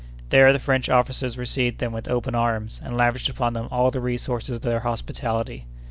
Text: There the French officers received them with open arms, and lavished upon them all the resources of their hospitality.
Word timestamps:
There 0.29 0.51
the 0.51 0.57
French 0.57 0.89
officers 0.89 1.37
received 1.37 1.77
them 1.77 1.91
with 1.93 2.07
open 2.07 2.33
arms, 2.33 2.81
and 2.83 2.97
lavished 2.97 3.29
upon 3.29 3.53
them 3.53 3.67
all 3.69 3.91
the 3.91 4.01
resources 4.01 4.55
of 4.55 4.61
their 4.63 4.79
hospitality. 4.79 5.67